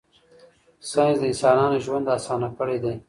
[0.91, 2.93] ساینس د انسانانو ژوند اسانه کړی دی.